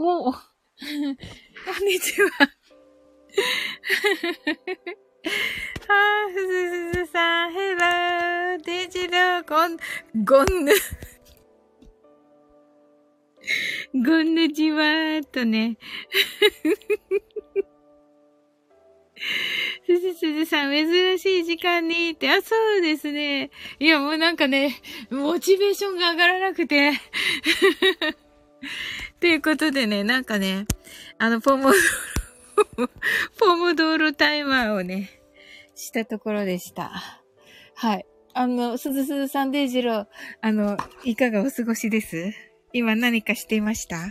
[0.00, 0.38] もう、こ
[0.88, 2.28] んにちは。
[2.30, 9.76] はぁ、すずすずさん、ヘロー、デジロー、ゴン、
[10.24, 10.72] ゴンヌ。
[13.92, 15.76] ゴンヌじわーっとね。
[19.84, 23.50] すずすずさん、珍しい時間にって、あ、そうですね。
[23.78, 24.80] いや、もうなんかね、
[25.10, 26.92] モチベーションが上がらなくて。
[29.20, 30.66] ということでね、なんかね、
[31.18, 31.72] あの、ポモド
[32.78, 32.88] ロ、
[33.38, 35.10] ポモドーロタイマーをね、
[35.74, 37.22] したところでした。
[37.74, 38.06] はい。
[38.32, 40.06] あの、すずすさんデイジロー、
[40.40, 42.32] あの、いかがお過ごしです？
[42.72, 44.06] 今何かしていました？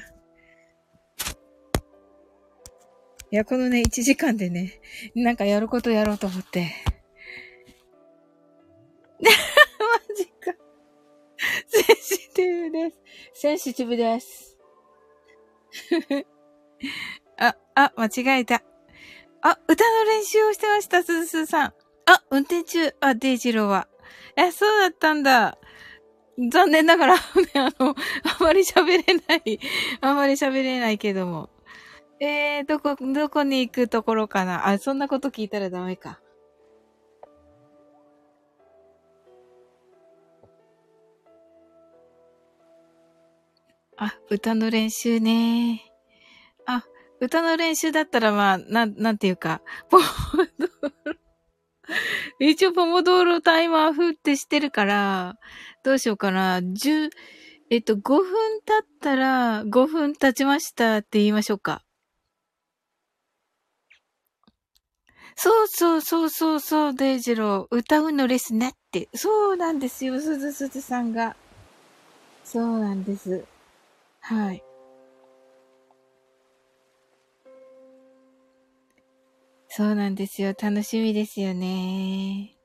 [3.31, 4.79] いや、このね、1時間でね、
[5.15, 6.71] なんかやることやろうと思って。
[9.21, 9.29] マ
[10.15, 10.53] ジか。
[11.67, 12.99] センシティブです。
[13.33, 14.48] センシティブです。
[17.37, 18.63] あ、あ、間違えた。
[19.41, 21.73] あ、歌の練習をしてました、すずすさん。
[22.05, 22.93] あ、運転中。
[22.99, 23.87] あ、デイジローは。
[24.35, 25.57] え、そうだったんだ。
[26.51, 27.21] 残念ながら、 ね、
[27.55, 29.59] あの、あまり喋れない。
[30.01, 31.49] あまり喋れないけども。
[32.19, 36.19] えー、どこ、どこに行くところかなあ、そんなこと聞いたらダメか。
[44.01, 45.83] あ、歌の練習ね。
[46.65, 46.85] あ、
[47.19, 50.03] 歌の練習だったらまあ、なん、なんていうか、ポモ
[50.57, 50.67] ド
[51.11, 51.17] ロ。
[52.39, 55.35] 一応ポモドーロタイマー風ってしてるから、
[55.83, 56.61] どうしようかな。
[56.63, 57.09] 十、
[57.69, 61.83] えっと、5分経ったら、5分経ちましたって言いましょうか。
[65.35, 67.75] そうそうそうそうそう、デイジロー。
[67.75, 69.09] 歌うのですねって。
[69.13, 71.35] そうなんですよ、すずすずさんが。
[72.45, 73.43] そうなんです。
[74.21, 74.63] はい。
[79.69, 80.53] そうなんですよ。
[80.59, 82.55] 楽しみですよね。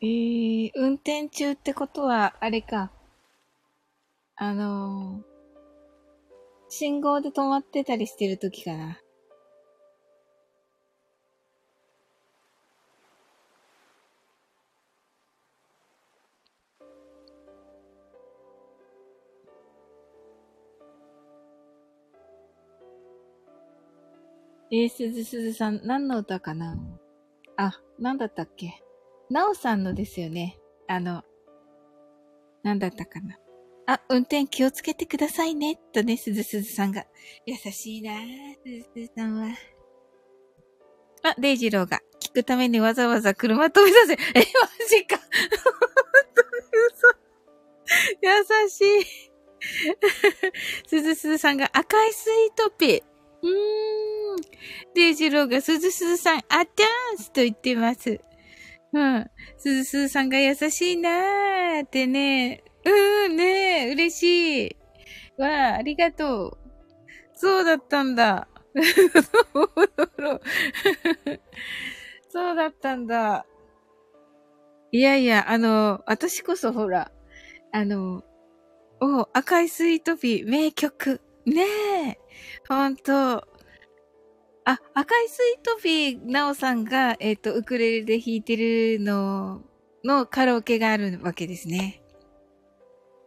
[0.00, 2.90] えー、運転中ってことは、あれか。
[4.36, 5.33] あのー、
[6.76, 8.98] 信号で止まってたりしてる時かな。
[24.72, 26.76] えー、すずすずさん、何の歌かな？
[27.56, 28.82] あ、何だったっけ？
[29.30, 30.58] なおさんのですよね。
[30.88, 31.22] あの、
[32.64, 33.38] なんだったかな？
[33.86, 35.78] あ、運転気をつけてくださいね。
[35.92, 37.04] とね、すずすずさんが。
[37.46, 38.12] 優しいな
[38.64, 39.48] すずすずさんは。
[41.22, 42.00] あ、デイジローが。
[42.20, 44.14] 聞くためにわざわざ車飛びさせ。
[44.14, 44.22] え、マ
[44.88, 45.20] ジか。
[48.22, 48.30] 優
[48.68, 48.84] しい。
[50.86, 53.02] すずすずさんが赤いスイートピー。
[53.42, 53.54] うーん。
[54.94, 58.20] デイジローがすずすずさん、あちゃーんすと言ってます。
[58.92, 59.30] うん。
[59.58, 62.62] すずすずさんが優しいなーってね。
[62.84, 64.76] うん、ねえ嬉しい。
[65.38, 66.58] わあ、ありがとう。
[67.34, 68.48] そうだったんだ。
[72.28, 73.46] そうだったんだ。
[74.92, 77.10] いやいや、あの、私こそほら、
[77.72, 78.22] あの、
[79.00, 81.20] お、赤いスイートピー、名曲。
[81.46, 81.62] ね
[82.10, 82.18] え。
[82.68, 83.12] ほんと。
[84.66, 89.62] あ、赤いスイートピー、なおさんが、えっ、ー、と、ウクレレで弾いてるの
[90.04, 92.03] のカラオケがあるわけですね。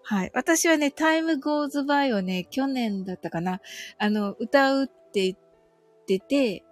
[0.10, 0.32] はい。
[0.34, 3.60] 私はね、 time goes by をね、去年だったかな。
[3.98, 5.38] あの、歌うって言っ
[6.08, 6.64] てて、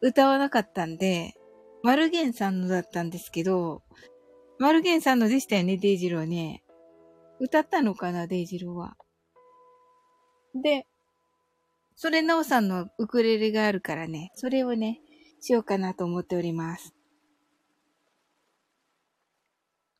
[0.00, 1.34] 歌わなかったんで、
[1.82, 3.82] マルゲンさんのだったんですけど、
[4.58, 6.64] マルゲンさんのでしたよね、デイジローね。
[7.40, 8.96] 歌ったのかな、デイジローは。
[10.54, 10.86] で、
[11.94, 15.02] それ、なおさんのウクレレがあるからね、それをね、
[15.42, 16.94] しようかなと思っております。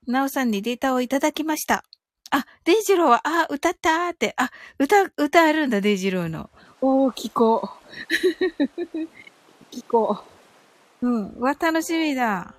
[0.07, 1.85] なおさんにデータをいただきました。
[2.31, 6.51] あ、デイジローは、あ、歌ったーって、あ、歌、歌あるんだ、デイジローの。
[6.81, 7.77] おー、聞こう。
[9.71, 10.19] 聞こ
[11.03, 11.07] う。
[11.07, 11.41] うん。
[11.41, 12.55] わ、楽しみだ。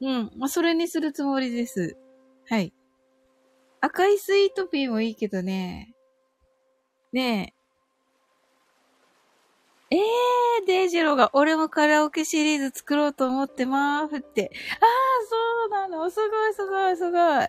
[0.00, 0.32] うん。
[0.36, 1.96] まあ、それにするつもりです。
[2.48, 2.72] はい。
[3.80, 5.94] 赤いスイートピーもいいけどね。
[7.12, 7.54] ね
[9.90, 9.96] え。
[9.96, 14.52] ええー、デイジローが、俺もカラオケシリーズ作ろうと思ってまーすって。
[14.80, 14.88] ああ、
[15.28, 16.08] そうなの。
[16.10, 17.48] すごいすごいすごい。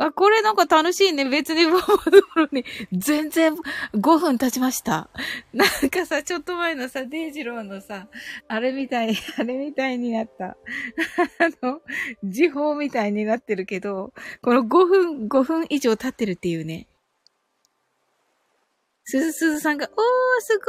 [0.00, 1.28] あ、これなんか楽しいね。
[1.28, 2.64] 別にポモドーロに。
[2.90, 3.54] 全然
[3.92, 5.10] 5分経ちました。
[5.52, 8.08] なんかさ、ちょっと前のさ、デイジローのさ、
[8.48, 10.56] あれみたい、あれみたいになった。
[11.38, 11.82] あの、
[12.24, 16.86] 時報みたいになってるけど、この5分、5分以上経ってるっていうね。
[19.04, 19.94] すずすずさんが、おー、
[20.40, 20.64] すご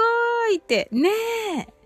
[0.52, 1.10] ーいって、ね
[1.58, 1.81] え。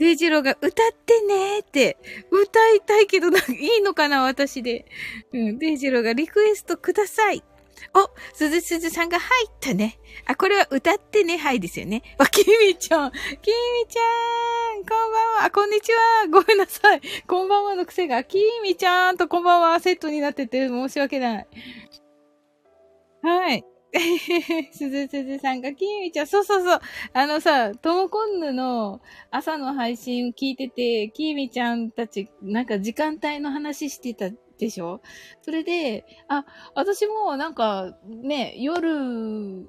[0.00, 0.72] デイジローが歌っ
[1.04, 1.98] てねーって、
[2.30, 3.42] 歌いたいけど、ない
[3.80, 4.86] いのかな私で。
[5.34, 7.44] うん、デイジローがリクエストください。
[7.94, 9.98] お、すずすずさんが入ったね。
[10.24, 12.02] あ、これは歌ってね、はいですよね。
[12.16, 13.10] あ、きみちゃん。
[13.10, 13.20] きみ
[13.88, 14.84] ちゃん。
[14.86, 15.44] こんばんは。
[15.44, 15.98] あ、こんにちは。
[16.30, 17.02] ごめんなさい。
[17.26, 21.48] こんばんはの癖が、きみちゃんとこんばんはセットになってて申し訳ない。
[23.22, 23.64] はい。
[24.72, 26.80] すずすずさんが、きみちゃん、そうそうそう。
[27.12, 29.00] あのさ、ともこんぬの
[29.30, 35.00] 朝の配信聞いてて、きみちゃんたち、なんか時間帯の話してたでしょ
[35.42, 36.44] それで、あ、
[36.74, 39.68] 私もなんか、ね、夜、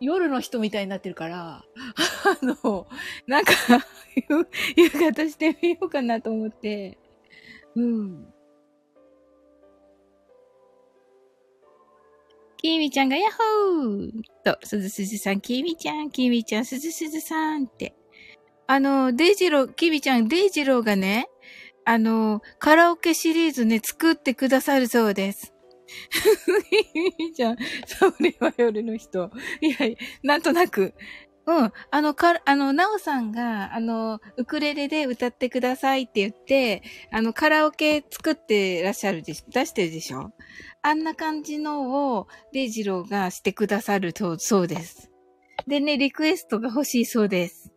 [0.00, 1.64] 夜の人みたいになってるから、あ
[2.42, 2.86] の、
[3.26, 3.52] なんか
[4.76, 6.98] 夕方してみようかなと思って、
[7.76, 8.33] うん。
[12.64, 14.10] きみちゃんがヤッホー
[14.42, 17.94] と、すずすずさん、きみちゃん、きみちゃん、すずすずさんって。
[18.66, 21.28] あの、デイジロー、きみちゃん、デイジローがね、
[21.84, 25.52] あの、カラオケシリーズね、作ってくださるそうです。
[26.90, 29.30] きみちゃん、それは夜の人。
[29.60, 30.94] いやいや、なんとなく、
[31.46, 31.72] うん。
[31.90, 36.82] あの、か、あの、なおさんが、あの、ウクレレで歌ってくださいって言って、
[37.12, 40.32] あの、カラオケ作ってらっしゃるでしょ、出してるでしょ？
[40.82, 45.10] あんな感じのを、デイジローがしてくださると、そうです。
[45.66, 47.70] でね、リクエストが欲しいそうです。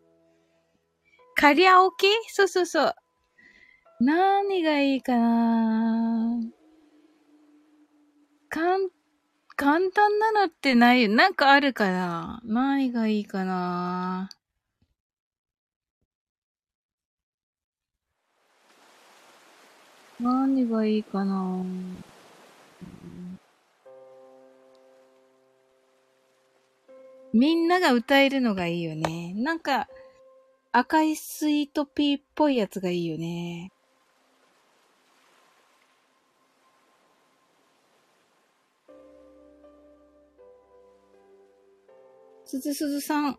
[1.35, 2.07] カリアオケ？
[2.29, 2.95] そうそうそう。
[3.99, 6.39] 何がいいかな？
[8.49, 8.89] かん、
[9.57, 11.09] 簡単なのってないよ。
[11.09, 14.29] なんかあるかな何がいいかな
[20.19, 21.63] 何がいいかな
[27.33, 29.33] みんなが歌えるのがいいよね。
[29.35, 29.87] なんか、
[30.71, 33.71] 赤いスイートピーっぽいやつがいいよね。
[42.47, 43.37] すずすずさん。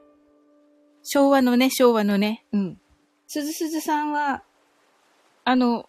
[1.02, 2.44] 昭和のね、昭和のね。
[2.52, 2.80] うん。
[3.26, 4.44] すずすずさんは、
[5.44, 5.88] あの、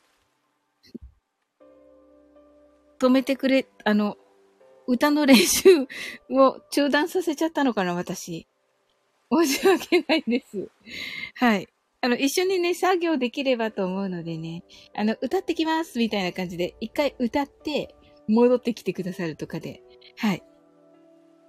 [2.99, 4.17] 止めてくれ、あの、
[4.87, 5.87] 歌の練習
[6.29, 8.47] を中断させちゃったのかな、私。
[9.31, 10.69] 申し訳ないです。
[11.35, 11.67] はい。
[12.01, 14.63] あの、一緒にね、作業できればと思うのでね、
[14.95, 17.93] あの、歌ってきますみたいな感じで、一回歌って、
[18.29, 19.81] 戻ってきてくださるとかで。
[20.17, 20.43] はい。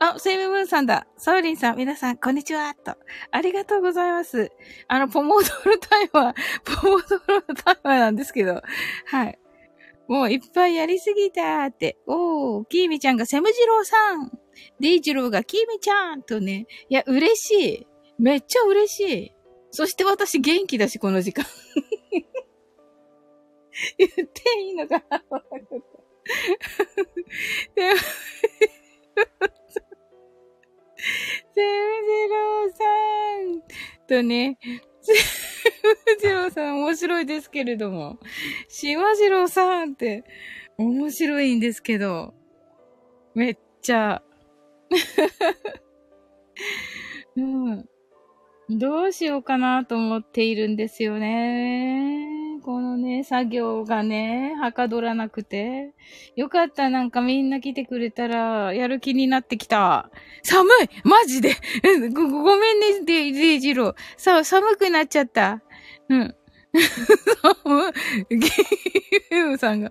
[0.02, 1.06] あ、セイムムーンさんだ。
[1.18, 2.74] サウリンさん、皆さん、こんにちは。
[2.74, 2.96] と。
[3.30, 4.50] ありがとうございます。
[4.88, 6.34] あの、ポモドロタイマー、
[6.82, 8.62] ポモドロタイマーなんですけど、
[9.04, 9.38] はい。
[10.08, 11.98] もういっぱいやりすぎたって。
[12.06, 14.32] おー、キーミちゃんがセムジローさん。
[14.80, 16.66] デイジローがキーミちゃんとね。
[16.88, 17.86] いや、嬉しい。
[18.18, 19.34] めっちゃ嬉しい。
[19.70, 21.44] そして私元気だし、この時間。
[23.98, 24.24] 言って
[24.60, 25.22] いいのかな
[27.74, 28.00] でも、
[31.54, 32.84] セムジロさ
[33.38, 33.62] ん
[34.06, 34.58] とね、
[36.20, 38.18] じろうさん面白いですけれども。
[38.68, 40.24] しまじろうさんって
[40.76, 42.34] 面白いんですけど。
[43.34, 44.22] めっちゃ。
[47.36, 47.88] うん。
[48.68, 52.29] どうしようかなと思っているんですよね。
[52.60, 55.94] このね、作業がね、はかどらなくて。
[56.36, 60.10] よかった、なんかみんな来てくれたら、やる気になってきた。
[60.42, 60.72] 寒い
[61.04, 61.54] マジで
[62.12, 63.94] ご、ごめんね、デイデジロー。
[64.16, 65.62] さあ、寒くなっちゃった。
[66.08, 66.34] うん。
[67.42, 67.92] 寒
[68.30, 68.38] い。
[68.38, 69.90] キーミさんが、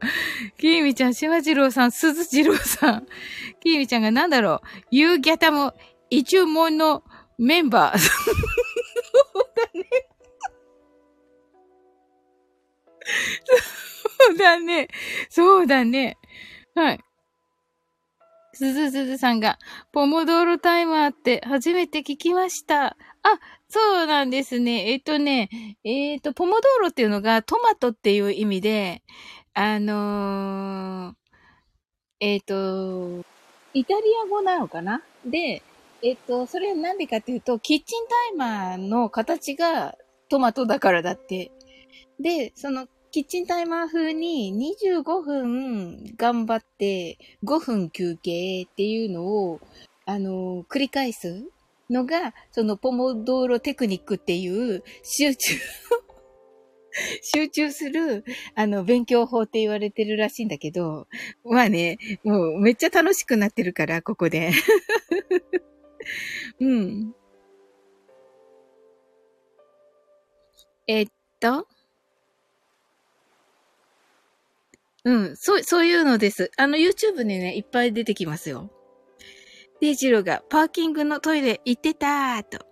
[0.58, 3.08] キーミちゃん、シワジローさん、スズジローさん。
[3.62, 5.74] キーミちゃんがなんだろう、ユーギャタも
[6.10, 7.04] 一応もの
[7.38, 8.69] メンバー。
[14.28, 14.88] そうだね。
[15.30, 16.18] そうだね。
[16.76, 17.00] はい。
[18.54, 19.58] すずすずさんが、
[19.94, 22.88] ポモドーロタイマーって初めて聞きました。
[22.88, 22.98] あ、
[23.70, 24.92] そうなんですね。
[24.92, 25.50] えっ、とね、
[25.84, 29.02] えっ、と、ポモドーロっていうのがトマトっていう意味で、
[29.54, 31.16] あのー、
[32.20, 33.24] えっ、と、
[33.74, 35.04] イタリア語なのかな？
[35.26, 35.62] で、
[36.02, 39.96] えっ、と、それなんでかっていうと、キッチンタイマーの形が
[40.30, 41.52] トマトだからだって。
[42.20, 49.60] で、そのキッチンタイマー風に25分頑張って5分休憩っていうのを、
[50.06, 51.50] あの、繰り返す
[51.90, 55.56] のが、そのポモドーロテクニックっていう集中
[57.24, 58.24] 集中する、
[58.54, 61.08] あの、勉強法って言われてるらしいんだけど、
[61.44, 64.52] まあね、もうめっちゃ楽しくなってるから、ここで。
[66.60, 67.14] うん。
[70.88, 71.08] えっ
[71.40, 71.68] と、
[75.06, 76.52] うん、そう、そういうのです。
[76.58, 78.72] あの、YouTube でね、いっぱい出てきますよ。
[79.82, 82.66] デイジローがパーキングのトイレ行ってたーと。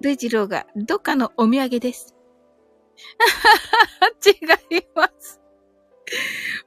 [0.00, 2.14] デイジローがどっかのお土産です。
[4.24, 5.40] 違います。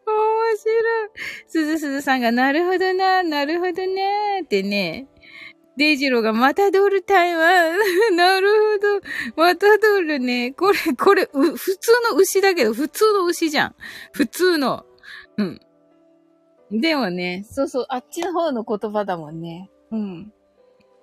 [0.05, 1.10] 面白い。
[1.48, 5.07] すずすずさんが、なるほどな、なるほどね、ってね。
[5.77, 7.80] デイジローがマタドールたいわん。
[8.15, 9.41] なるほど。
[9.42, 10.51] マタドールね。
[10.51, 13.75] これ、これ、普通の牛だけど、普通の牛じゃん。
[14.13, 14.86] 普通の。
[15.38, 15.60] うん。
[16.72, 19.70] でもね、そうそう、あっちの方の言葉だもんね。
[19.92, 20.34] うん。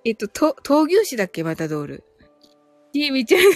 [0.05, 1.43] えっと、と、闘牛士だっけ？
[1.43, 2.03] またドール。
[2.93, 3.47] キーミちゃんが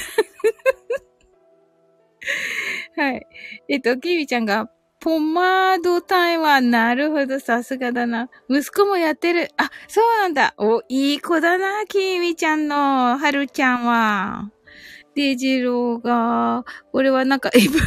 [3.03, 3.27] はい。
[3.69, 4.69] えっと、キーミちゃんが、
[4.99, 6.71] ポマード台湾。
[6.71, 8.29] なるほど、さすがだな。
[8.49, 9.49] 息子もやってる。
[9.57, 10.53] あ、そうなんだ。
[10.57, 14.51] お、いい子だな、キーミちゃんの、はるちゃんは。
[15.17, 17.81] デジローが、これはなんか、いっぱい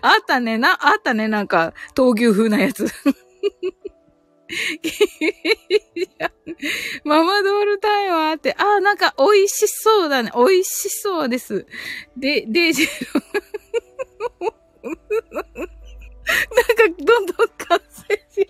[0.00, 2.86] あったね、な、あったね、なんか、闘牛風なやつ。
[7.04, 10.30] ママドールタイマーって、あ、なんか美味しそうだね。
[10.34, 11.66] 美味しそうです。
[12.16, 14.92] で、デジロー。
[15.34, 15.52] なんか、
[16.98, 18.48] どんどん完成し、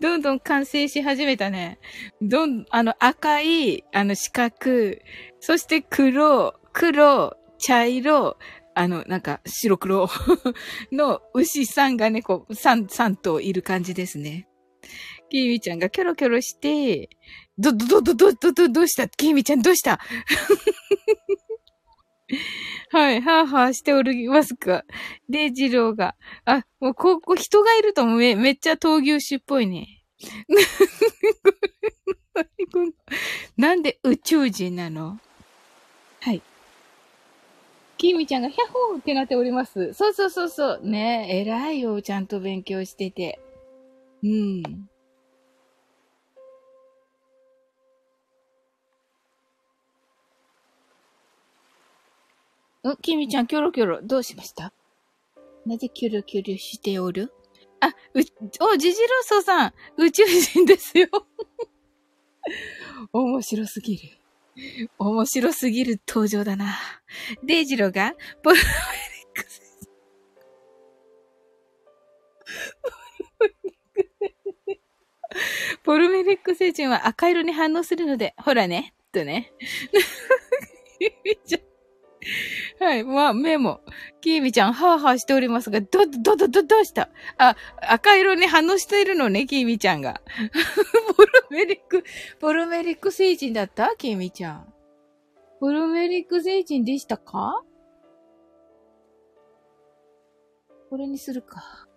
[0.00, 1.80] どんどん完成し始めたね。
[2.20, 4.98] どん、あの、赤い、あの、四角、
[5.40, 8.36] そして黒、黒、茶色、
[8.74, 10.08] あの、なんか、白黒
[10.92, 14.48] の牛さんがね、こう、三、三頭いる感じですね。
[15.30, 17.08] キーミちゃんがキョロキョロして、
[17.58, 19.08] ど、ど、ど、ど、ど、ど、どうした？
[19.08, 19.98] キーミちゃんどうした？
[22.90, 24.84] はい、はぁはぁしておりますか。
[25.28, 26.14] で、ジローが。
[26.44, 30.02] あ、もう、ここ、人がいるとめ、めっちゃ闘牛士っぽいね。
[33.56, 35.18] なんで宇宙人なの？
[38.02, 39.92] キミちゃんがヒャッホーってなっております。
[39.92, 40.80] そうそうそうそう。
[40.82, 42.02] ねえ、偉いよ。
[42.02, 43.38] ちゃんと勉強してて。
[44.24, 44.62] うん。
[44.62, 44.88] ん
[53.00, 54.72] キミちゃん、キョロキョロ、どうしました？
[55.64, 57.32] なぜキョロキョロしておる？
[57.78, 58.22] あ、う、お、
[58.76, 61.06] ジジロソさん、宇宙人ですよ。
[63.12, 64.21] 面白すぎる。
[64.98, 66.76] 面白すぎる登場だな。
[67.44, 69.62] デイジロが、ポルメリックス。
[75.82, 79.52] ポルメリック星人は赤色に反応するので、ほらね、とね。
[82.92, 83.04] はい。
[83.04, 83.80] まあ、メモ。
[84.20, 87.08] キーミちゃん、ハーハーしておりますが、ど、ど、ど、ど、どうした？
[87.38, 90.20] あ、赤色に反応しているのね、キーミちゃんが。
[91.16, 92.04] ポルメリック、
[92.38, 93.94] ポルメリック星人だった？
[93.96, 94.74] キーミちゃん。
[95.58, 97.62] ポルメリック星人でしたか？
[100.90, 101.88] これにするか。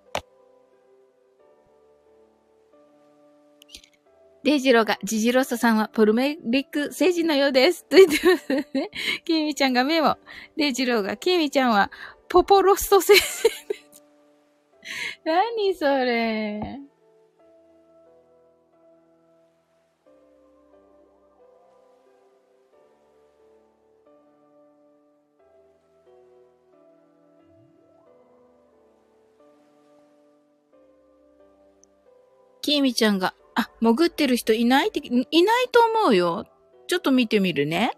[4.45, 7.83] デイジローが、ジジロッソさんはポルメリック星人のようです。
[7.85, 8.91] と言ってますね。
[9.25, 10.19] キミちゃんがメモ。
[10.55, 11.89] デイジローが、キミちゃんは
[12.29, 14.03] ポポロスト星人です。
[15.25, 16.79] 何それ。
[32.61, 36.45] キミちゃんが、あ、潜ってる人いないって、いないと思うよ。
[36.87, 37.91] ちょっと見てみるね。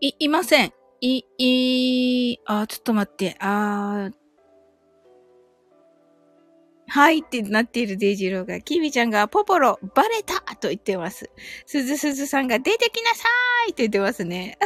[0.00, 0.72] い、いません。
[1.00, 3.36] い、い、あ、ちょっと待って。
[3.40, 4.10] あ
[6.92, 11.30] はいってなっているデイジローが、キミちゃんがポポロ、バレたと言ってます。
[11.64, 13.28] すずすずさんが出てきなさ
[13.68, 14.58] いって言ってますね。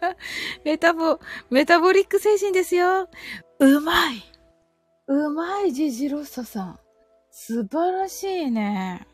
[0.64, 3.10] メタボ、メタボリック精神ですよ。
[3.58, 4.37] うまい
[5.08, 6.78] うまい、ジジロッサさん。
[7.30, 9.06] 素晴らしいね。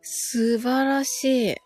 [0.00, 1.56] 素晴らしい。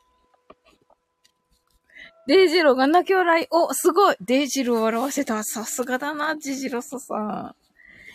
[2.26, 3.46] デイジローが泣き笑い。
[3.50, 5.44] お、すごいデイジローを笑わせた。
[5.44, 7.54] さすがだな、ジジロッサさん。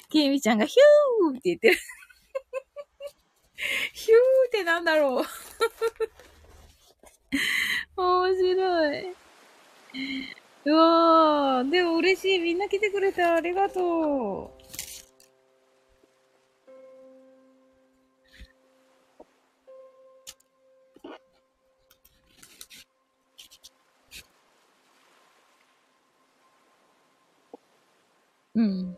[0.09, 1.77] ケイミちゃんがヒューって言ってる。
[3.93, 4.17] ヒュー
[4.47, 5.25] ってなんだろう。
[8.01, 9.15] 面白い。
[10.65, 12.39] うわ、でも嬉しい。
[12.39, 13.35] みんな来てくれた。
[13.35, 14.65] ありがとう。
[28.55, 28.97] うん。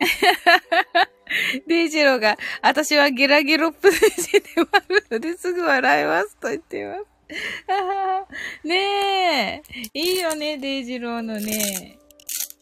[1.66, 7.11] デイジローが、私はゲラゲロップで死でもあるのですぐ笑いますと言ってます。
[8.64, 9.62] ね
[9.94, 9.98] え。
[9.98, 11.98] いいよね、デイジローのね。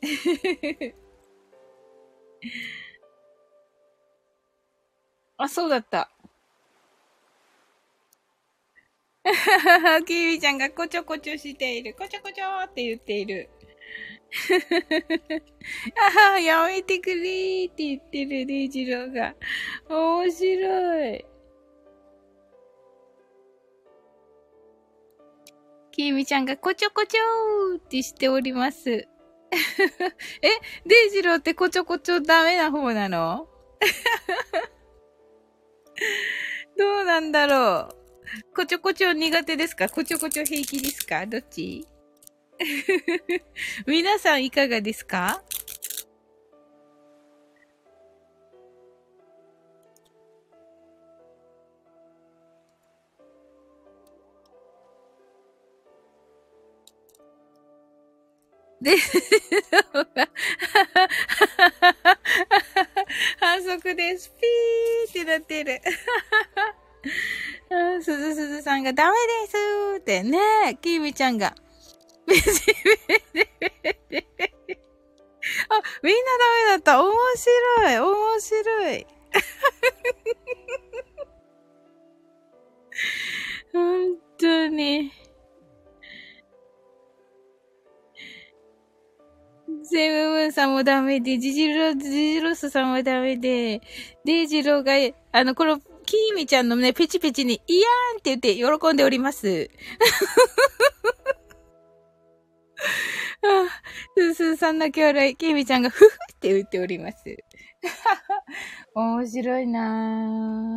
[5.37, 6.11] あ、そうだった。
[10.07, 11.95] キービちゃんがこちょこちょしている。
[11.95, 13.50] こちょこちょって言っている。
[16.31, 19.35] ああ、やめてくれーって言ってる、レイジローが。
[19.89, 21.25] 面白い。
[25.90, 28.90] きみちゃんがこちょこちょーってしております。
[28.90, 29.06] え、
[30.87, 33.49] デイジローってこちょこちょダメな方なの？
[36.78, 37.97] どうなんだろう？
[38.54, 39.88] こちょこちょ苦手ですか？
[39.88, 41.26] こちょこちょ平気ですか？
[41.26, 41.87] どっち？
[43.87, 45.42] 皆さんいかがですか？
[58.80, 58.96] で、
[63.38, 64.30] 反則です。
[64.30, 65.80] ピーってなってる。
[68.02, 69.56] すずすずさんがダメです
[69.99, 70.38] ってね
[70.71, 71.49] え、きーみちゃんが。
[75.69, 77.02] あ、みんなダメだった。
[77.02, 77.99] 面白い。
[77.99, 79.06] 面白い。
[83.73, 85.12] 本当に。
[89.91, 93.81] セムムーンさんもダメで、ジジロ、ジジロスさんもダメで、
[94.25, 94.93] デイジローが、
[95.33, 99.69] あの、この、キーミちゃんのね、ペチペチに、イヤーンって言って喜んでおります。
[104.17, 107.19] スースーさんの兄弟、キーミちゃんがフフって言っております。
[108.95, 110.70] 面白いなぁ。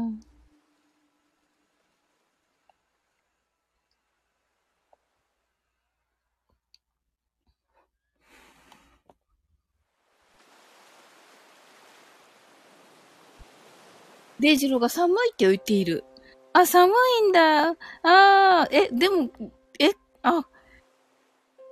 [14.43, 16.03] デイジローが寒いって言っている。
[16.51, 16.93] あ、寒
[17.25, 17.69] いんだ。
[17.69, 19.31] ああ、え、でも、
[19.79, 20.45] え、あ、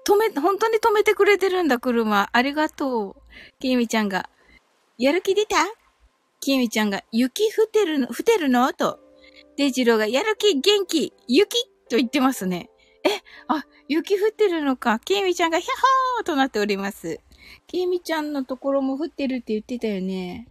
[0.08, 2.30] 止め、本当に止めてくれてるんだ、車。
[2.32, 3.16] ありがとう。
[3.60, 4.30] きみちゃんが、
[4.98, 5.58] やる気出た？
[6.40, 8.72] きみちゃんが、雪降ってるの、降ってるの？
[8.72, 9.00] と。
[9.58, 12.70] デイジローが、やる気、元気、雪と言ってますね。
[13.04, 13.10] え、
[13.50, 15.00] あ、雪降ってるのか。
[15.00, 15.72] きみちゃんが、ヒャッ
[16.16, 17.20] ホーとなっております。
[17.68, 20.48] きみちゃんのところも降ってるって言ってたよね。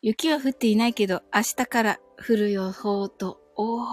[0.00, 3.84] 雪は降っていないけど、明日から降る予報と、おー。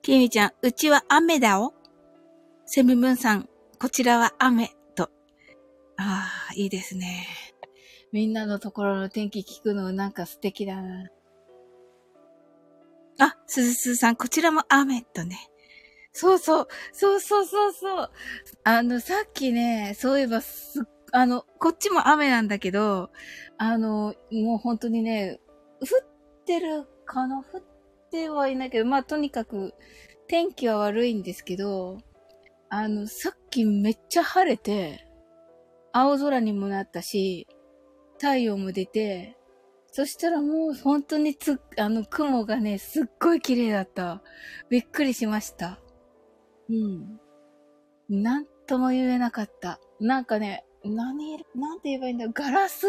[0.00, 1.74] きみちゃん、うちは雨だお。
[2.64, 5.10] セムムーンさん、こちらは雨、と。
[5.98, 7.26] ああ、いいですね。
[8.12, 11.10] みんなのところの天気聞くのなんか素敵だな。
[13.18, 15.50] あ、すずすずさん、こちらも雨、とね。
[16.12, 18.10] そうそう、そうそうそうそう。
[18.64, 23.08] あの、さっきね、そういえばすっあの、こっちも雨なんだけど、
[23.56, 25.40] あの、もう本当にね、
[25.80, 27.38] 降ってるかな？
[27.38, 27.62] 降っ
[28.10, 29.72] てはいないけど、まあとにかく
[30.28, 31.96] 天気は悪いんですけど、
[32.68, 35.08] あの、さっきめっちゃ晴れて、
[35.94, 37.46] 青空にもなったし、
[38.18, 39.38] 太陽も出て、
[39.92, 44.22] そしたらもう本当につ、あの、雲がね、すっごい綺麗だった。
[44.68, 45.80] びっくりしました。
[46.68, 47.18] うん。
[48.10, 49.80] なんとも言えなかった。
[49.98, 52.86] なんかね、何、なんて言えばいいんだガラス？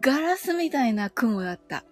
[0.00, 1.84] ガラスみたいな雲だった。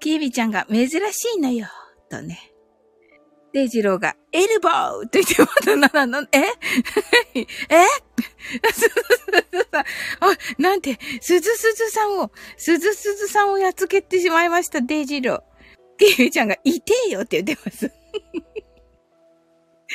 [0.00, 0.98] キービちゃんが珍し
[1.36, 1.66] いのよ、
[2.08, 2.52] とね。
[3.52, 5.42] デイジローが、エルボーと言って
[5.74, 6.38] またな、な、え？
[7.40, 7.86] え？
[10.20, 15.42] あ、 なんて、すずすずさんを、すずすずさんをやっつけてしまいました、デイジロー。
[15.98, 17.90] キービちゃんが、いてよって言ってます。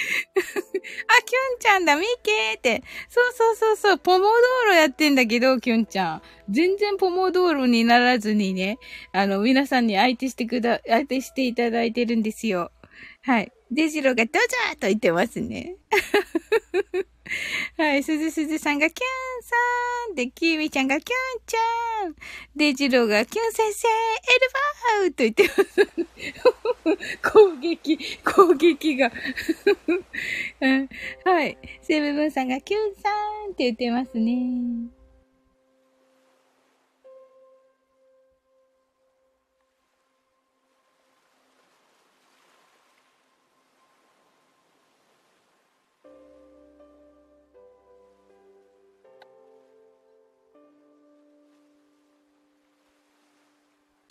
[0.36, 2.84] あ、キュンちゃんだ、ミケーって。
[3.10, 4.32] そうそうそうそう、ポモドー
[4.68, 6.22] ロやってんだけど、キュンちゃん。
[6.50, 8.78] 全然ポモドーロにならずにね、
[9.12, 12.72] あの、皆さんに相手してくだ、相手していただいてるんですよ。
[13.22, 13.52] はい。
[13.72, 15.76] デジロがドジャーと言ってますね。
[17.78, 19.56] はい、すずすずさんがキュンさ
[20.14, 21.06] んで、きみちゃんがキュン
[21.46, 22.16] ちゃん
[22.56, 23.92] で、ジローがキュン先生、エ
[24.40, 25.82] ルバーと言ってます。
[27.32, 29.12] 攻撃、攻撃が
[31.26, 31.58] はい。
[31.82, 33.10] セブブンさんがキュンさ
[33.48, 35.01] んって言ってますね。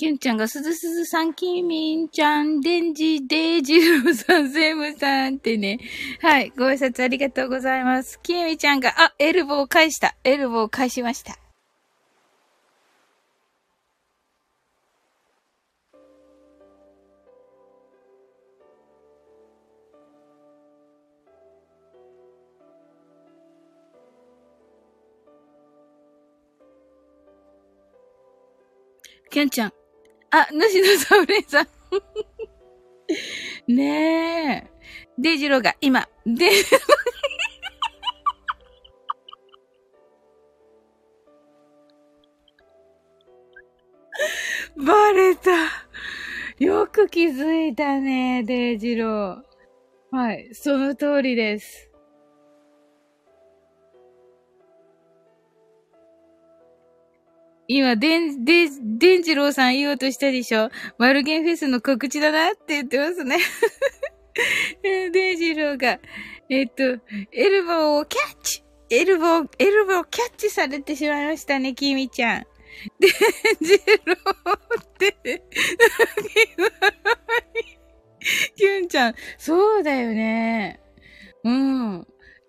[0.01, 5.79] キュンちゃんがすずすずさん、きみんちゃん、デンジ、デイジローさん、セムさんってね。
[6.23, 6.49] はい。
[6.57, 8.19] ご挨拶ありがとうございます。
[8.23, 10.17] きみちゃんが、あ、エルボー返した。
[10.25, 11.37] エルボー返しました。
[29.31, 29.73] キュンちゃん、
[30.33, 31.67] あ、主のサブレイさん。
[33.75, 34.71] ねえ。
[35.19, 36.49] デイジローが今、で、
[44.77, 45.51] バレた。
[46.59, 49.43] よく気づいたね、デイジロー。
[50.13, 51.90] はい、その通りです。
[57.73, 63.39] 今、でん、で、でんじろうさん言おうとしたでしょマルゲンフェスの告知だなって言ってますね。
[65.13, 66.01] でんじろうが、
[66.49, 66.83] えっと、
[67.31, 72.47] エルボーをキャッチエルボー、エルボーキャッチされてしまいましたね、キミちゃん。
[72.99, 73.11] でん
[73.65, 74.19] じろう
[74.81, 75.45] って、
[78.57, 80.81] キュンちゃん、そうだよね。
[81.45, 82.07] うん。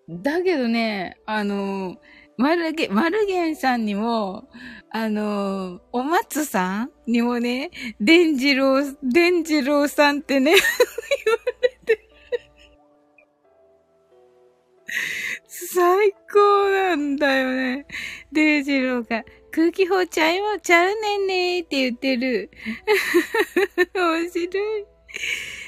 [0.09, 1.97] だけどね、あの、
[2.41, 4.49] マルゲ、マルゲンさんにも、
[4.89, 12.09] あの、お松さんにもね、デンジロー、デンジローさんってね、言われて。
[15.51, 17.85] 最高なんだよね。
[18.31, 22.49] デンジローが、空気砲ちゃいもちゃうねんねーって言ってる。
[23.93, 24.85] 面白い。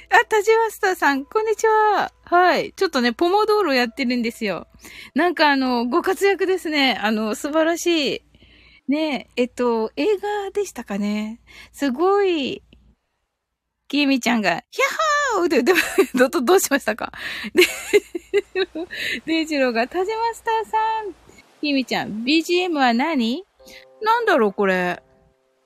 [0.10, 2.12] あ、タジマスターさん、こんにちは。
[2.34, 2.74] はい。
[2.74, 4.66] ちょっとね、ポモドーロやってるんですよ。
[5.14, 6.98] なんかあの、ご活躍ですね。
[7.00, 8.22] あの、素晴らしい。
[8.88, 11.42] ねえ、えっと、映画でしたかね。
[11.72, 12.64] すごい、
[13.88, 14.62] きみちゃんが、ヒャッ
[15.38, 17.12] ハーって言って、ど、ど、どうしましたか？
[17.54, 17.64] で、
[19.28, 21.14] デイジローが、タジマスターさん、
[21.62, 23.44] きみちゃん、BGM は何？
[24.02, 25.04] なんだろう、これ。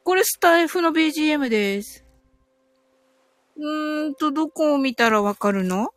[0.04, 2.04] これスタイフの BGM です。
[3.56, 5.92] うーんと、どこを見たらわかるの？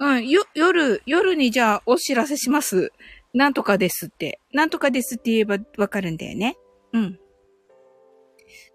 [0.00, 2.90] うん、よ、夜、夜にじゃあお知らせします。
[3.34, 4.40] なんとかですって。
[4.50, 6.56] なんとかですって言えばわかるんだよね。
[6.94, 7.20] うん。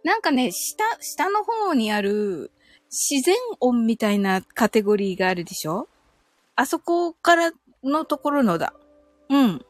[0.04, 2.52] なんかね、下、下の方にある
[2.92, 5.90] 自然音みたいなカテゴリーがあるでしょ？
[6.56, 7.52] あそこから
[7.84, 8.74] のところのだ。
[9.30, 9.66] うん。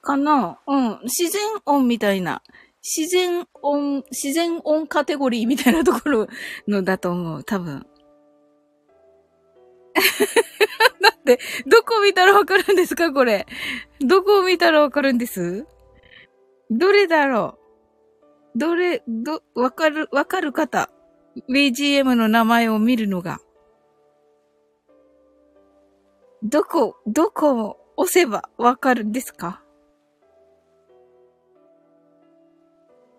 [0.00, 0.60] かな？
[0.64, 1.00] うん。
[1.02, 2.40] 自然音みたいな。
[2.88, 6.28] 自然音、自然音カテゴリーみたいなところ
[6.68, 7.42] のだと思う。
[7.42, 7.84] 多分。
[11.02, 13.46] だって、どこ見たらわかるんですかこれ。
[14.00, 15.66] どこを見たらわかるんです？
[16.70, 17.58] どれだろ
[18.54, 18.58] う？
[18.58, 20.88] どれ、ど、わかる、わかる方。
[21.50, 23.40] BGM の名前を見るのが。
[26.44, 29.64] どこ、どこを押せばわかるんですか？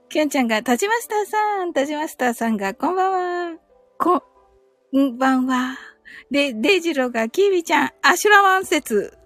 [0.10, 3.12] きょんちゃんが、タジマスターさん、タジマスターさんが、こんばん
[3.52, 3.58] は。
[4.00, 4.24] こ、
[4.98, 5.78] んばんは。
[6.32, 9.18] で、デイジローが、キービちゃん、アシュラマン説。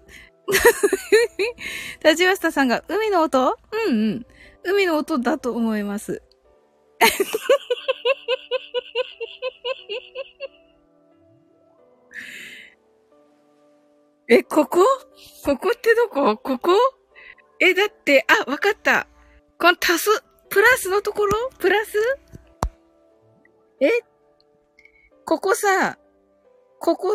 [2.00, 3.56] タジマスターさんが、海の音？
[3.86, 4.26] うんうん。
[4.64, 6.20] 海の音だと思います。
[14.28, 14.84] え、ここ？
[15.44, 16.36] ここってどこ？
[16.36, 16.72] ここ？
[17.60, 19.06] え、だって、あ、わかった。
[19.60, 21.32] この足す、プラスのところ？
[21.58, 21.96] プラス？
[23.80, 23.88] え？
[25.24, 25.96] ここさ、
[26.78, 27.14] ここ、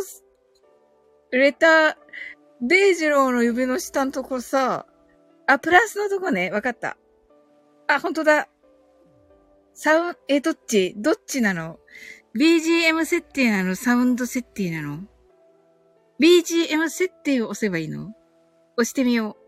[1.30, 1.95] レター、
[2.63, 4.88] デイジローの指の下のとこさ、
[5.45, 6.50] あ、プラスのとこね。
[6.50, 6.97] わかった。
[7.88, 8.50] あ、ほんとだ。
[9.76, 10.95] サウン、え、どっち？
[10.97, 11.78] どっちなの
[12.36, 13.76] ?BGM 設定なの？
[13.76, 15.02] サウンド設定なの
[16.19, 18.15] ?BGM 設定を押せばいいの？
[18.78, 19.46] 押してみよう。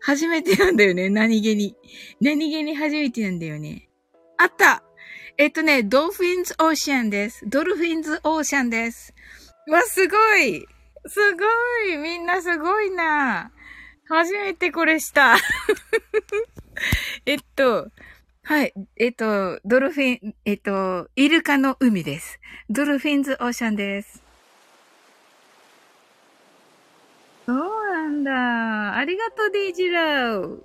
[0.00, 1.08] 初めてなんだよね。
[1.08, 1.76] 何気に。
[2.20, 3.88] 何気に初めてなんだよね。
[4.36, 4.82] あった
[5.36, 7.48] えっとね、ドルフィンズオーシャンです。
[7.48, 9.14] ドルフィンズオーシャンです。
[9.68, 10.66] わ、すごい
[11.06, 13.50] すごいみんなすごいな
[14.08, 15.36] 初めてこれした。
[17.26, 17.88] えっと、
[18.42, 18.72] はい。
[18.96, 22.40] えっと、ドルフィン、えっと、イルカの海です。
[22.70, 24.22] ドルフィンズオーシャンです。
[27.48, 27.56] そう
[27.94, 28.96] なんだ。
[28.98, 30.58] ありがとう、デイジロー。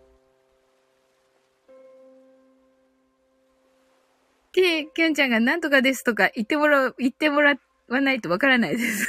[4.52, 7.56] け、きゅんちゃんがなんとかですとか言ってもらう、言ってもら
[7.88, 9.08] わないとわからないです。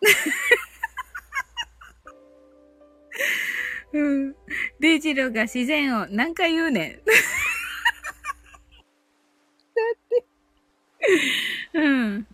[3.92, 4.34] うん。
[4.80, 6.92] デイジローが自然を何回言うねん。
[6.96, 7.04] だっ
[10.08, 10.24] て。
[11.74, 12.26] うん。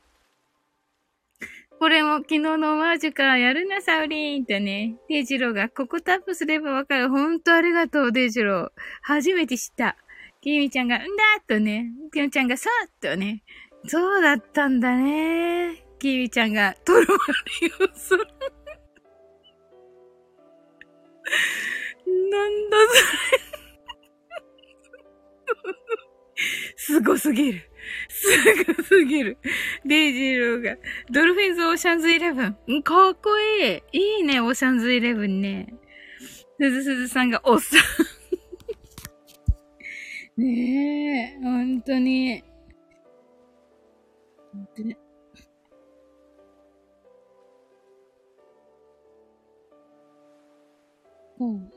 [1.86, 4.96] これも昨日のオマージュか、やるな、サウリーンってね。
[5.08, 7.08] デイジローが、ここタップすればわかる。
[7.10, 8.70] ほんとありがとう、デイジロー。
[9.02, 9.96] 初めて知った。
[10.40, 11.06] キミちゃんが、んだ
[11.46, 11.92] とね。
[12.12, 13.44] ぴょんちゃんが、さっとね。
[13.86, 15.86] そうだったんだね。
[16.00, 17.06] キミちゃんが、トロマ
[17.60, 18.26] リをする。
[22.32, 22.94] なんだそ
[26.96, 26.98] れ。
[26.98, 27.70] すごすぎる。
[28.08, 29.38] すごすぎる。
[29.84, 30.76] デイジーローが。
[31.10, 32.82] ドルフィンズオーシャンズイレブン。
[32.82, 33.82] かっこいい。
[33.92, 35.74] いいね、オーシャンズイレブンね。
[36.58, 37.80] すずすずさんがおっさん。
[40.42, 42.42] ねえ、ほんとに。
[44.52, 44.96] ほんとに。
[51.38, 51.75] うん。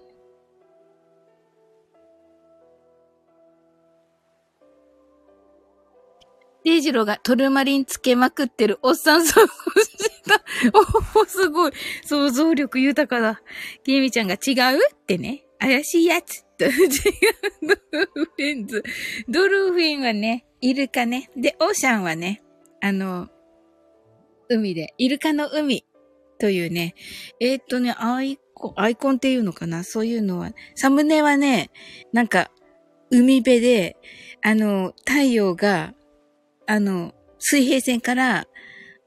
[6.66, 9.50] デイジローがトルマリンつけまくってるおっさん想像し
[10.24, 10.44] た。
[11.16, 11.72] おお、すごい。
[12.06, 13.42] 想像力豊かだ。
[13.84, 15.46] キミちゃんが違うってね。
[15.60, 16.46] 怪しいやつ。
[16.60, 16.70] 違う。
[17.92, 21.30] dolphins。dolphin はね、イルカね。
[21.38, 22.42] で、 ocean はね、
[22.82, 23.30] あの、
[24.50, 25.86] 海で、イルカの海
[26.40, 26.96] というね、
[27.40, 31.70] えー、っとね、アイコン、アイコンっていうのかなそういうのは、サムネはね、
[32.12, 32.52] なんか、
[33.12, 33.98] 海辺で、
[34.42, 35.94] あの、太陽が
[36.72, 38.46] あの、水平線から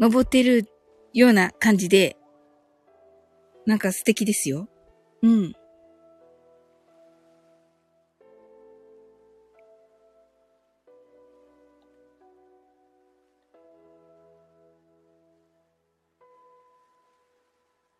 [0.01, 0.67] 登ってる
[1.13, 2.17] ような感じで、
[3.67, 4.69] なんか素敵ですよ。
[5.23, 5.53] うん。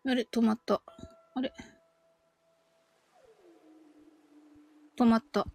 [0.05, 0.81] あれ、止まった。
[1.35, 1.53] あれ？
[4.99, 5.47] 止まった。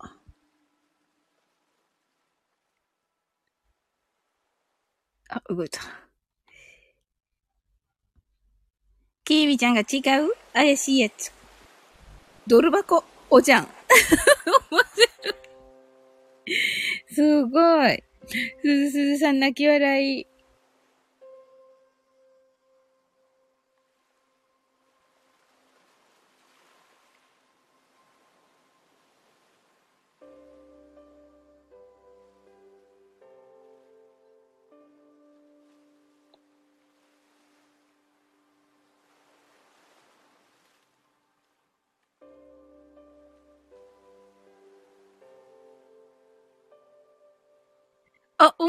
[5.28, 5.80] あ、動いた。
[9.24, 10.34] キービちゃんが違う？
[10.54, 11.30] 怪しいやつ。
[12.46, 13.64] ドル箱、おじゃん。
[13.64, 13.70] 面
[14.70, 15.04] 白
[16.46, 16.54] い。
[17.14, 18.02] すごい。
[18.62, 20.26] すずすずさん泣き笑い。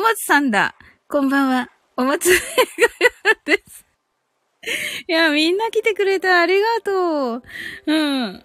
[0.09, 0.73] 松さんだ。
[1.07, 1.69] こんばんは。
[1.95, 2.39] お松映
[3.23, 3.85] 画です。
[5.07, 6.41] いや、みんな来てくれた。
[6.41, 7.43] ありがとう。
[7.85, 8.43] うん。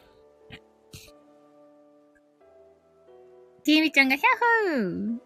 [3.64, 4.78] きみちゃんが、ヒャッ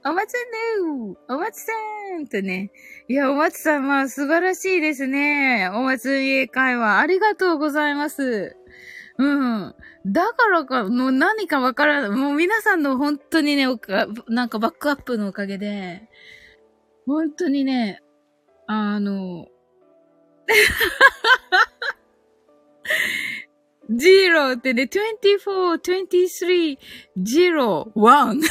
[0.04, 0.38] ホーお松ね
[1.28, 1.72] お松さ
[2.20, 2.70] んとね。
[3.08, 5.68] いや、お松さん、まあ、素晴らしいですね。
[5.74, 7.00] お松家会話。
[7.00, 8.57] ありがとうございます。
[9.18, 9.74] うん。
[10.06, 12.10] だからか、もう何かわからない。
[12.10, 13.66] もう皆さんの本当にね、
[14.28, 16.08] なんかバックアップのおかげで、
[17.04, 18.00] 本当にね、
[18.66, 19.48] あの、
[23.90, 26.78] ジローってね、24、23、
[27.16, 27.96] 0、1。
[27.96, 28.46] 面白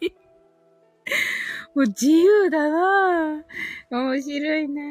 [0.00, 0.12] い。
[1.74, 3.42] もう自由だな
[3.90, 4.82] 面白いな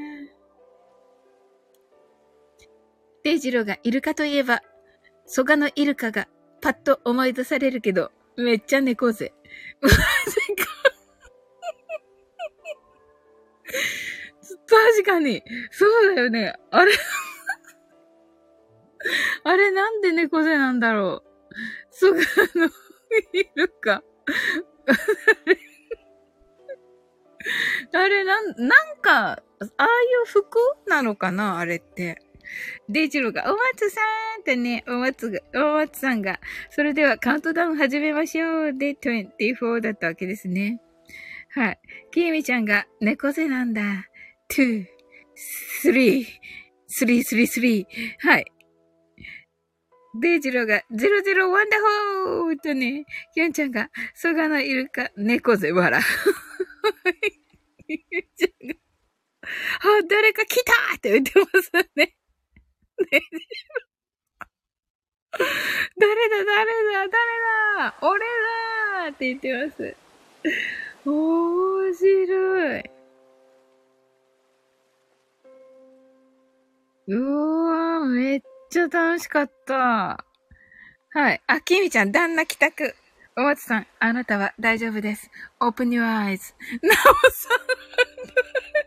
[3.26, 4.62] デイジローがイルカといえば、
[5.26, 6.28] 蘇我のイルカが
[6.62, 9.34] パッと思い出されるけど、めっちゃ猫背。
[9.82, 9.98] マジか。
[14.68, 15.42] 確かに。
[15.72, 16.54] そうだよね。
[16.70, 16.92] あれ
[19.44, 21.56] あれなんで猫背なんだろう。
[21.90, 22.68] 蘇我の
[23.34, 24.04] イルカ。
[27.92, 29.42] あれ、なん、なんか、あ
[29.80, 29.88] あい
[30.24, 32.22] う服なのかなあれって。
[32.90, 34.02] デイジロが、お松さ
[34.38, 38.74] んってね、お松が、お松さんが、それではカウントダウン始めましょう。
[38.74, 40.82] で、24だったわけですね。
[41.54, 41.80] はい。
[42.12, 43.82] きーみちゃんが、猫背なんだ。
[44.50, 44.86] 2、
[45.84, 46.26] 3、
[47.00, 47.86] 3、3、3。
[48.20, 48.46] はい。
[50.22, 56.02] デイジローが、00ワンダホーとね、キュンちゃんが、蘇我のイルカ、猫背笑。
[57.88, 58.76] キュンちゃんが、
[59.46, 62.16] あ、誰か来たって言ってますね。
[63.12, 63.22] ね
[66.00, 67.10] 誰だ、誰だ、誰
[67.78, 69.96] だ、俺だって言ってます。
[71.06, 72.84] 面白い。
[77.08, 77.14] う
[77.66, 80.26] わー、めっちゃ楽しかった。
[81.12, 81.42] はい。
[81.48, 82.96] あ、きみちゃん、旦那帰宅。
[83.38, 85.30] お松さん、あなたは大丈夫です。
[85.60, 86.54] open your eyes.
[86.82, 88.85] なおさん。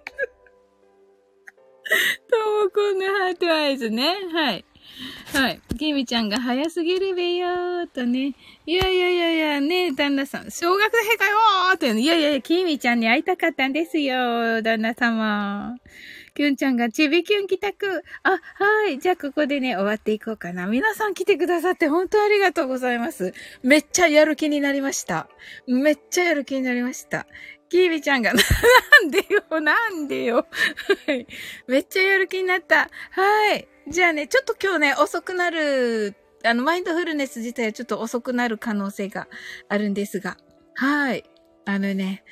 [2.30, 4.14] ともこんのハートアイズね。
[4.32, 4.64] はい。
[5.32, 5.60] はい。
[5.78, 8.34] きみちゃんが早すぎるべよーとね。
[8.66, 10.50] いやいやいやいや、ね旦那さん。
[10.50, 11.92] 小学生かよーって。
[11.98, 15.76] いやいやいや、きみちゃんに会いたかったんですよ、旦那様。
[16.34, 18.04] きゅんちゃんがちびきゅん帰宅。
[18.22, 18.98] あ、はい。
[18.98, 20.66] じゃあここでね、終わっていこうかな。
[20.66, 23.34] 皆さん来てくださって本当ありがとうございます。
[23.62, 25.28] めっちゃやる気になりました。
[25.66, 27.26] めっちゃやる気になりました。
[27.68, 28.40] キービちゃんが、な
[29.06, 30.46] んでよ、なんでよ。
[31.06, 31.26] はい。
[31.66, 32.90] めっちゃやる気になった。
[33.10, 33.68] はい。
[33.88, 39.28] じゃあね、ちょっと今日ね、遅くなる、あの、マインドフルネス自体はちょっと遅くなる可能性が
[39.68, 40.36] あるんですが。
[40.74, 41.24] はい。
[41.64, 42.24] あのね、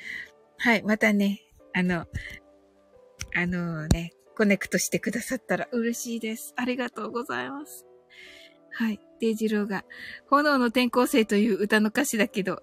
[0.57, 0.83] はい。
[0.83, 1.41] またね、
[1.73, 2.05] あの、
[3.35, 6.53] あのね、コネクトしてくださったら嬉しいです。
[6.55, 7.85] ありがとうございます。
[8.71, 8.99] はい。
[9.19, 9.83] デイジローが、
[10.29, 12.57] 炎の転校生という歌の歌詞だけど、あ、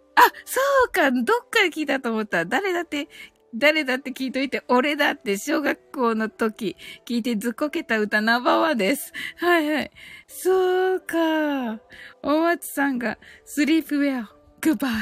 [0.44, 2.44] そうか、どっから聞いたと思った。
[2.44, 3.08] 誰だって、
[3.54, 9.12] 誰だって聞いといて、俺だって小学校の時聞いてずっこけた歌ナンバーワンです。
[9.36, 9.90] はいはい。
[10.26, 11.80] そうか。
[12.22, 14.92] お松さんが、スリープウェア、グッバイ。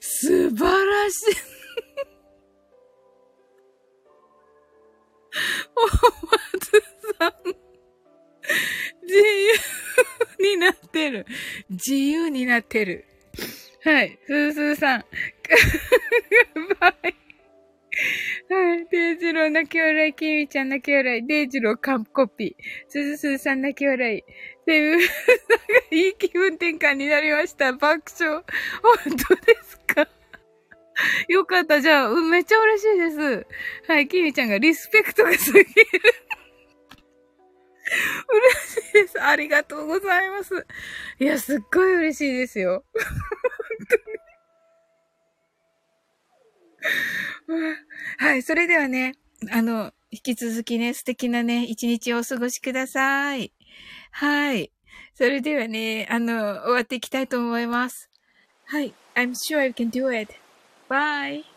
[0.00, 1.55] 素晴らしい。
[11.76, 13.04] 自由になってる。
[13.84, 14.18] はい。
[14.26, 15.04] スースーさん。
[16.80, 16.92] バイ。
[18.48, 18.86] はい。
[18.90, 24.24] デイジロー泣き笑い、キミちゃん泣き笑い、デイジロー完コピー、スズスーさん泣き笑い、
[24.66, 27.72] セブさんがいい気分転換になりました。
[27.72, 28.42] 爆笑。
[28.82, 30.08] 本当ですか？
[31.28, 31.80] よかった。
[31.80, 33.46] じゃあ、めっちゃ嬉しいです。
[33.86, 34.08] はい。
[34.08, 35.66] キミちゃんがリスペクトがすぎる。
[37.86, 39.22] 嬉しいです。
[39.22, 40.66] ありがとうございます。
[41.18, 42.84] いや、すっごい嬉しいですよ。
[42.94, 43.06] 本
[47.46, 47.62] 当に。
[48.18, 48.42] はい。
[48.42, 49.14] それではね、
[49.50, 53.52] あの、引き続きね、素敵なね、一日をお過ごしください。
[54.10, 54.72] はい。
[55.14, 58.10] それではね、あの、終わっていきたいと思います。
[58.66, 58.94] はい。
[59.14, 60.34] I'm sure you can do it.
[60.88, 61.55] Bye.